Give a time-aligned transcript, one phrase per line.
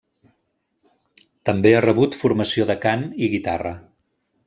[1.51, 3.79] També ha rebut formació de cant i guitarra.